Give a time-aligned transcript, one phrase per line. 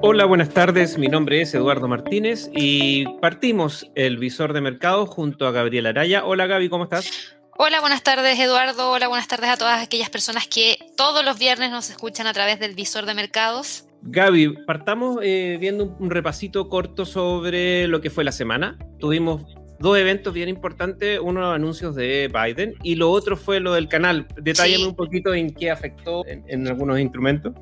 [0.00, 0.96] Hola, buenas tardes.
[0.96, 6.24] Mi nombre es Eduardo Martínez y partimos el visor de mercado junto a Gabriela Araya.
[6.24, 7.36] Hola Gaby, ¿cómo estás?
[7.58, 8.90] Hola, buenas tardes Eduardo.
[8.90, 12.58] Hola, buenas tardes a todas aquellas personas que todos los viernes nos escuchan a través
[12.58, 13.86] del visor de mercados.
[14.00, 18.78] Gaby, partamos eh, viendo un repasito corto sobre lo que fue la semana.
[18.98, 19.42] Tuvimos
[19.78, 23.88] dos eventos bien importantes, uno los anuncios de Biden y lo otro fue lo del
[23.88, 24.26] canal.
[24.36, 27.54] Detállame un poquito en qué afectó en, algunos instrumentos.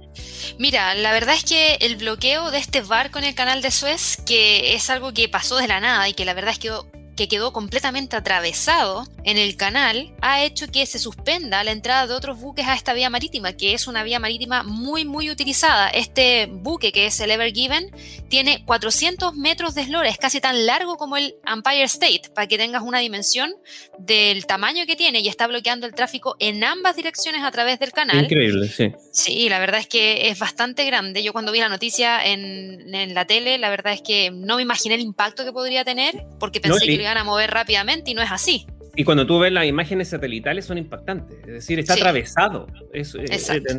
[0.59, 4.19] Mira, la verdad es que el bloqueo de este barco en el canal de Suez,
[4.27, 6.71] que es algo que pasó de la nada y que la verdad es que
[7.17, 12.15] que quedó completamente atravesado en el canal ha hecho que se suspenda la entrada de
[12.15, 15.89] otros buques a esta vía marítima, que es una vía marítima muy, muy utilizada.
[15.89, 17.91] Este buque, que es el Ever Given,
[18.29, 22.59] tiene 400 metros de eslora, es casi tan largo como el Empire State, para que
[22.59, 23.55] tengas una dimensión
[23.99, 27.93] del tamaño que tiene y está bloqueando el tráfico en ambas direcciones a través del
[27.93, 28.25] canal.
[28.25, 28.93] Increíble, sí.
[29.13, 31.23] Sí, la verdad es que es bastante grande.
[31.23, 34.63] Yo cuando vi la noticia en, en la tele, la verdad es que no me
[34.63, 38.31] imaginé el impacto que podría tener, porque pensé que a mover rápidamente y no es
[38.31, 38.67] así.
[38.97, 43.03] Y cuando tú ves las imágenes satelitales son impactantes, es decir, está atravesado eh,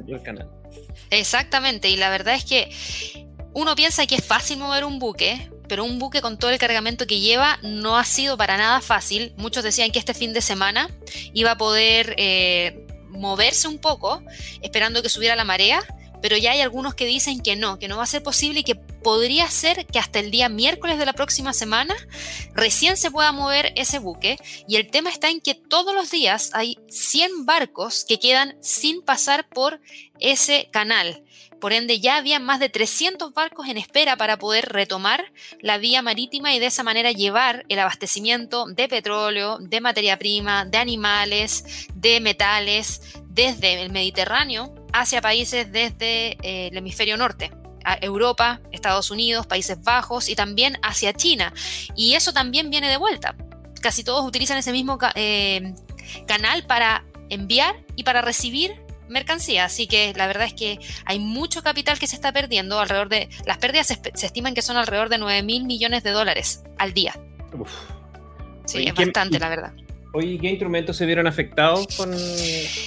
[0.05, 0.49] del canal.
[1.09, 2.69] Exactamente, y la verdad es que
[3.53, 7.07] uno piensa que es fácil mover un buque, pero un buque con todo el cargamento
[7.07, 9.33] que lleva no ha sido para nada fácil.
[9.37, 10.89] Muchos decían que este fin de semana
[11.33, 14.21] iba a poder eh, moverse un poco,
[14.61, 15.81] esperando que subiera la marea,
[16.25, 18.63] pero ya hay algunos que dicen que no, que no va a ser posible y
[18.63, 21.93] que podría ser que hasta el día miércoles de la próxima semana
[22.55, 24.37] recién se pueda mover ese buque.
[24.67, 29.03] Y el tema está en que todos los días hay 100 barcos que quedan sin
[29.03, 29.79] pasar por
[30.19, 31.23] ese canal.
[31.61, 36.01] Por ende, ya había más de 300 barcos en espera para poder retomar la vía
[36.01, 41.87] marítima y de esa manera llevar el abastecimiento de petróleo, de materia prima, de animales,
[41.93, 47.51] de metales, desde el Mediterráneo hacia países desde eh, el hemisferio norte.
[48.01, 51.53] Europa, Estados Unidos, Países Bajos y también hacia China.
[51.95, 53.35] Y eso también viene de vuelta.
[53.79, 55.75] Casi todos utilizan ese mismo eh,
[56.25, 58.73] canal para enviar y para recibir
[59.07, 59.65] mercancía.
[59.65, 62.79] Así que la verdad es que hay mucho capital que se está perdiendo.
[62.79, 63.29] Alrededor de.
[63.45, 67.19] Las pérdidas se, estiman que son alrededor de 9 mil millones de dólares al día.
[68.65, 69.73] Sí, es bastante, la verdad.
[70.15, 72.09] Oye, ¿qué instrumentos se vieron afectados con,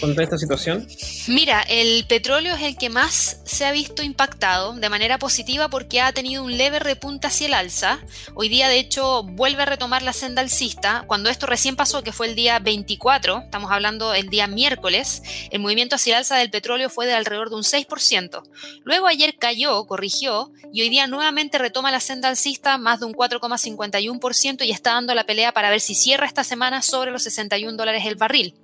[0.00, 0.87] con, esta situación?
[1.28, 6.00] Mira, el petróleo es el que más se ha visto impactado de manera positiva porque
[6.00, 7.98] ha tenido un leve repunte hacia el alza.
[8.34, 11.04] Hoy día, de hecho, vuelve a retomar la senda alcista.
[11.06, 15.60] Cuando esto recién pasó, que fue el día 24, estamos hablando el día miércoles, el
[15.60, 18.42] movimiento hacia el alza del petróleo fue de alrededor de un 6%.
[18.84, 23.14] Luego ayer cayó, corrigió, y hoy día nuevamente retoma la senda alcista más de un
[23.14, 27.76] 4,51% y está dando la pelea para ver si cierra esta semana sobre los 61
[27.76, 28.54] dólares el barril.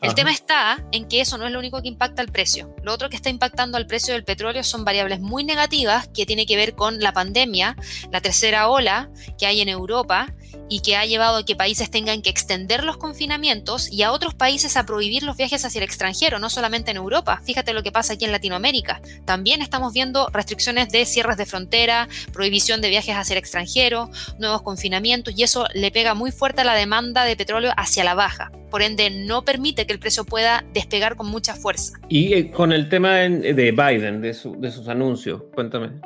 [0.00, 2.74] El tema está en que eso no es lo único que impacta el precio.
[2.82, 6.44] Lo otro que está impactando al precio del petróleo son variables muy negativas que tiene
[6.44, 7.76] que ver con la pandemia,
[8.12, 10.34] la tercera ola que hay en Europa
[10.68, 14.34] y que ha llevado a que países tengan que extender los confinamientos y a otros
[14.34, 17.40] países a prohibir los viajes hacia el extranjero, no solamente en Europa.
[17.44, 19.00] Fíjate lo que pasa aquí en Latinoamérica.
[19.24, 24.62] También estamos viendo restricciones de cierres de frontera, prohibición de viajes hacia el extranjero, nuevos
[24.62, 28.50] confinamientos y eso le pega muy fuerte a la demanda de petróleo hacia la baja.
[28.70, 31.98] Por ende, no permite que el precio pueda despegar con mucha fuerza.
[32.08, 36.00] Y eh, con el tema de Biden, de, sus anuncios, cuéntame.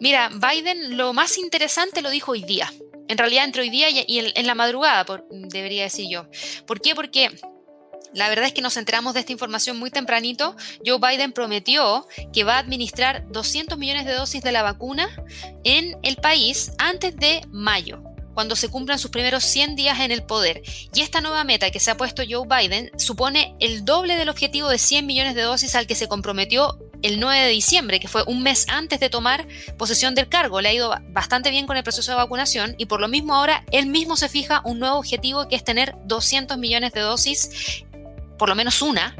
[0.00, 2.70] Mira, Biden lo más interesante lo dijo hoy día
[3.08, 6.26] en realidad entre hoy día y, en, la madrugada, debería decir yo.
[6.66, 6.94] ¿Por qué?
[6.94, 7.30] Porque
[8.14, 10.56] la verdad es que nos enteramos de esta información muy tempranito.
[10.84, 15.08] Joe Biden prometió que va a administrar 200 millones de dosis de la vacuna
[15.64, 18.02] en el país antes de mayo
[18.38, 20.62] cuando se cumplan sus primeros 100 días en el poder.
[20.94, 24.68] Y esta nueva meta que se ha puesto Joe Biden supone el doble del objetivo
[24.68, 28.22] de 100 millones de dosis al que se comprometió el 9 de diciembre, que fue
[28.26, 30.60] un mes antes de tomar posesión del cargo.
[30.60, 33.64] Le ha ido bastante bien con el proceso de vacunación y por lo mismo ahora
[33.70, 37.84] él mismo se fija un nuevo objetivo que es tener 200 millones de dosis,
[38.38, 39.16] por lo menos una,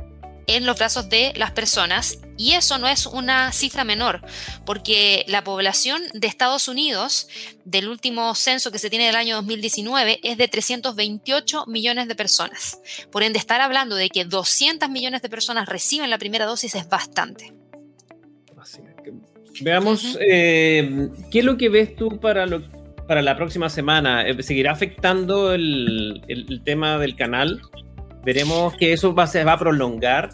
[0.49, 2.19] en los brazos de las personas.
[2.37, 4.22] Y eso no es una cifra menor,
[4.65, 7.28] porque la población de Estados Unidos,
[7.65, 12.78] del último censo que se tiene del año 2019, es de 328 millones de personas.
[13.10, 16.89] Por ende, estar hablando de que 200 millones de personas reciben la primera dosis es
[16.89, 17.58] bastante.
[19.60, 22.63] Veamos, eh, ¿qué es lo que ves tú para, lo,
[23.07, 24.27] para la próxima semana?
[24.27, 26.22] Eh, ¿Seguirá afectando el,
[26.65, 27.60] tema del canal?
[28.25, 30.31] ¿Veremos que eso va, se va a prolongar?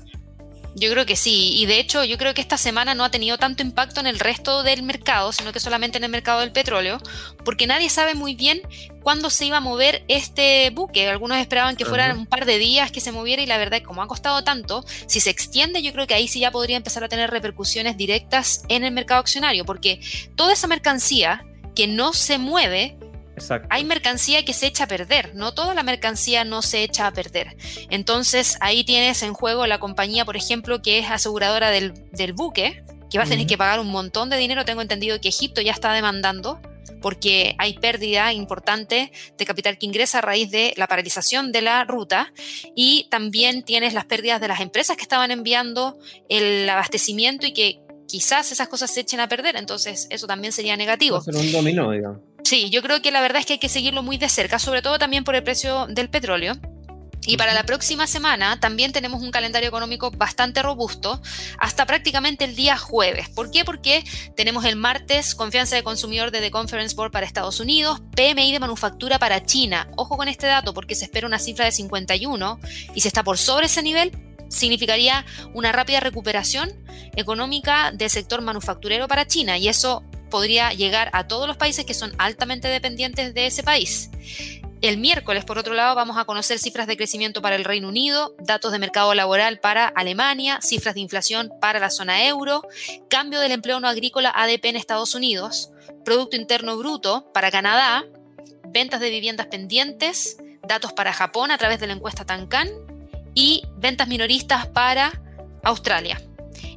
[0.76, 3.38] Yo creo que sí, y de hecho yo creo que esta semana no ha tenido
[3.38, 6.98] tanto impacto en el resto del mercado, sino que solamente en el mercado del petróleo,
[7.44, 8.60] porque nadie sabe muy bien
[9.00, 11.08] cuándo se iba a mover este buque.
[11.08, 13.86] Algunos esperaban que fueran un par de días que se moviera y la verdad es
[13.86, 17.04] como ha costado tanto, si se extiende yo creo que ahí sí ya podría empezar
[17.04, 20.00] a tener repercusiones directas en el mercado accionario, porque
[20.34, 21.44] toda esa mercancía
[21.76, 22.96] que no se mueve
[23.70, 27.12] hay mercancía que se echa a perder, no toda la mercancía no se echa a
[27.12, 27.56] perder.
[27.90, 31.92] Entonces ahí tienes en juego la compañía, por ejemplo, que es aseguradora del,
[32.34, 34.64] buque, que va a tener que pagar un montón de dinero.
[34.64, 36.60] Tengo entendido que Egipto ya está demandando
[37.00, 41.84] porque hay pérdida importante de capital que ingresa a raíz de la paralización de la
[41.84, 42.32] ruta
[42.74, 45.98] y también tienes las pérdidas de las empresas que estaban enviando
[46.30, 50.76] el abastecimiento y que quizás esas cosas se echen a perder, entonces eso también sería
[50.76, 51.18] negativo.
[51.18, 52.20] Va un dominó, digamos.
[52.44, 54.82] Sí, yo creo que la verdad es que hay que seguirlo muy de cerca, sobre
[54.82, 56.54] todo también por el precio del petróleo.
[57.26, 61.22] Y para la próxima semana también tenemos un calendario económico bastante robusto
[61.58, 63.30] hasta prácticamente el día jueves.
[63.30, 63.64] ¿Por qué?
[63.64, 64.04] Porque
[64.36, 68.60] tenemos el martes confianza de consumidor de The Conference Board para Estados Unidos, PMI de
[68.60, 69.88] manufactura para China.
[69.96, 72.60] Ojo con este dato porque se espera una cifra de 51
[72.94, 74.12] y si está por sobre ese nivel
[74.50, 75.24] significaría
[75.54, 76.70] una rápida recuperación
[77.16, 81.94] económica del sector manufacturero para China y eso podría llegar a todos los países que
[81.94, 84.10] son altamente dependientes de ese país.
[84.82, 88.34] El miércoles, por otro lado, vamos a conocer cifras de crecimiento para el Reino Unido,
[88.40, 92.62] datos de mercado laboral para Alemania, cifras de inflación para la zona euro,
[93.08, 95.70] cambio del empleo no agrícola ADP en Estados Unidos,
[96.04, 98.04] Producto Interno Bruto para Canadá,
[98.70, 102.70] ventas de viviendas pendientes, datos para Japón a través de la encuesta Tancan
[103.34, 105.12] y ventas minoristas para
[105.62, 106.20] Australia.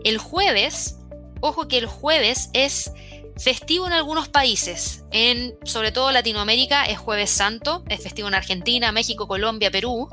[0.04, 1.00] El jueves,
[1.42, 2.92] ojo que el jueves es
[3.40, 8.92] Festivo en algunos países, en sobre todo Latinoamérica es jueves santo, es festivo en Argentina,
[8.92, 10.10] México, Colombia, Perú,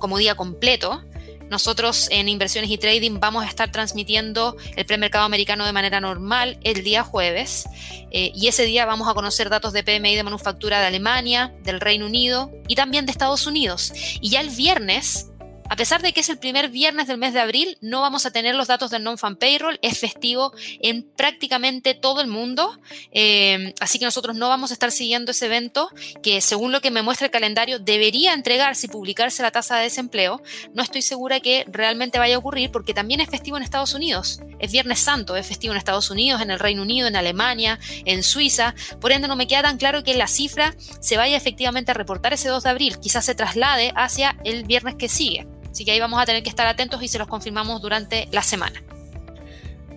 [0.00, 1.04] como día completo.
[1.48, 6.58] Nosotros en inversiones y trading vamos a estar transmitiendo el premercado americano de manera normal
[6.64, 7.66] el día jueves
[8.10, 11.80] eh, y ese día vamos a conocer datos de PMI de manufactura de Alemania, del
[11.80, 13.92] Reino Unido y también de Estados Unidos.
[14.20, 15.30] Y ya el viernes
[15.68, 18.30] a pesar de que es el primer viernes del mes de abril, no vamos a
[18.30, 19.78] tener los datos del non-fan payroll.
[19.82, 22.78] Es festivo en prácticamente todo el mundo.
[23.12, 25.90] Eh, así que nosotros no vamos a estar siguiendo ese evento
[26.22, 29.84] que, según lo que me muestra el calendario, debería entregarse y publicarse la tasa de
[29.84, 30.42] desempleo.
[30.74, 34.40] No estoy segura que realmente vaya a ocurrir porque también es festivo en Estados Unidos.
[34.58, 38.22] Es Viernes Santo, es festivo en Estados Unidos, en el Reino Unido, en Alemania, en
[38.22, 38.74] Suiza.
[39.00, 42.32] Por ende, no me queda tan claro que la cifra se vaya efectivamente a reportar
[42.32, 42.98] ese 2 de abril.
[43.00, 45.46] Quizás se traslade hacia el viernes que sigue.
[45.76, 48.40] Así que ahí vamos a tener que estar atentos y se los confirmamos durante la
[48.40, 48.82] semana.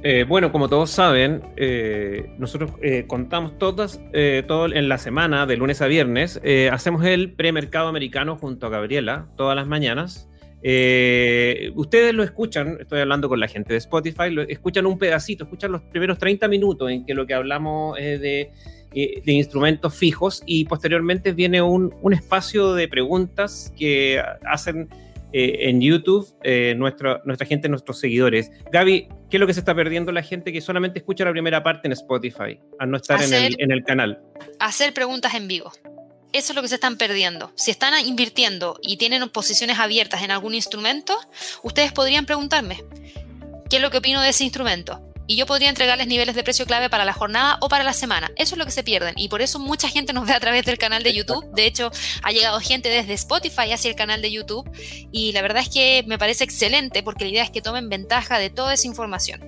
[0.03, 4.01] Eh, bueno, como todos saben, eh, nosotros eh, contamos todas,
[4.45, 9.29] todo en la semana, de lunes a viernes, hacemos el premercado americano junto a Gabriela
[9.37, 10.27] todas las mañanas.
[11.75, 15.71] ustedes lo escuchan, estoy hablando con la gente de Spotify, lo, escuchan un pedacito, escuchan
[15.71, 18.51] los primeros 30 minutos en que lo que hablamos es de,
[18.93, 24.89] de instrumentos fijos y posteriormente viene un, un espacio de preguntas que hacen
[25.31, 28.51] eh, en YouTube, eh, nuestra, nuestra gente, nuestros seguidores.
[28.71, 31.63] Gaby, ¿qué es lo que se está perdiendo la gente que solamente escucha la primera
[31.63, 34.21] parte en Spotify, al no estar en, el, en el canal?
[34.59, 35.71] Hacer preguntas en vivo.
[36.31, 37.51] Eso es lo que se están perdiendo.
[37.55, 41.17] Si están invirtiendo y tienen posiciones abiertas en algún instrumento,
[41.63, 42.83] ustedes podrían preguntarme,
[43.69, 45.08] ¿qué es lo que opino de ese instrumento?
[45.29, 48.31] Y yo podría entregarles niveles de precio clave para la jornada o para la semana.
[48.35, 50.65] Eso es lo que se pierden y por eso mucha gente nos ve a través
[50.65, 51.45] del canal de YouTube.
[51.53, 51.91] De hecho,
[52.23, 54.67] ha llegado gente desde Spotify hacia el canal de YouTube
[55.11, 58.39] y la verdad es que me parece excelente porque la idea es que tomen ventaja
[58.39, 59.39] de toda esa información.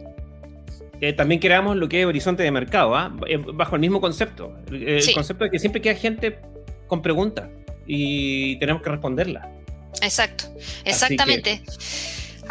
[1.02, 3.12] Eh, también creamos lo que es horizonte de mercado, ¿ah?
[3.28, 4.56] eh, bajo el mismo concepto.
[4.72, 6.38] El concepto de que siempre queda gente
[6.86, 7.50] con preguntas
[7.88, 9.50] y tenemos que responderla.
[10.04, 10.46] Exacto,
[10.86, 11.64] exactamente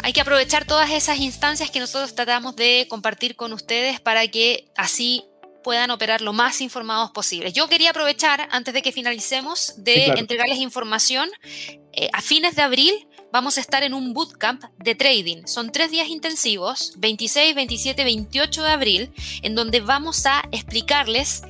[0.03, 4.71] hay que aprovechar todas esas instancias que nosotros tratamos de compartir con ustedes para que
[4.75, 5.25] así
[5.63, 7.51] puedan operar lo más informados posible.
[7.51, 11.29] Yo quería aprovechar, antes de que finalicemos, de entregarles información.
[11.93, 15.45] Eh, a fines de abril vamos a estar en un bootcamp de trading.
[15.45, 21.43] Son tres días intensivos, 26, 27, 28 de abril, en donde vamos a explicarles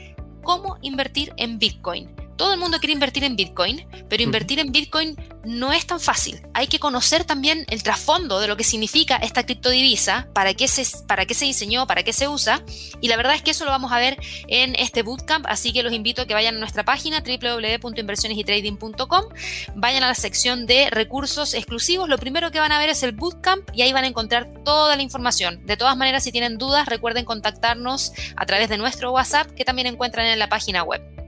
[0.44, 2.21] cómo invertir en Bitcoin.
[2.42, 6.42] Todo el mundo quiere invertir en Bitcoin, pero invertir en Bitcoin no es tan fácil.
[6.56, 10.84] Hay que conocer también el trasfondo de lo que significa esta criptodivisa, para qué, se,
[11.06, 12.64] para qué se diseñó, para qué se usa.
[13.00, 14.18] Y la verdad es que eso lo vamos a ver
[14.48, 19.26] en este bootcamp, así que los invito a que vayan a nuestra página www.inversionesytrading.com,
[19.76, 22.10] vayan a la sección de recursos exclusivos.
[22.10, 24.96] Lo primero que van a ver es el bootcamp y ahí van a encontrar toda
[24.96, 25.64] la información.
[25.68, 29.86] De todas maneras, si tienen dudas, recuerden contactarnos a través de nuestro WhatsApp que también
[29.86, 31.21] encuentran en la página web.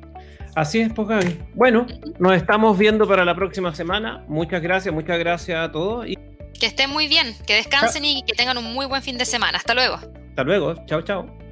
[0.55, 1.07] Así es, pues
[1.55, 1.87] Bueno,
[2.19, 4.23] nos estamos viendo para la próxima semana.
[4.27, 6.07] Muchas gracias, muchas gracias a todos.
[6.07, 6.15] Y
[6.59, 9.57] Que estén muy bien, que descansen y que tengan un muy buen fin de semana.
[9.57, 9.95] Hasta luego.
[9.95, 10.75] Hasta luego.
[10.85, 11.42] Chao, chao.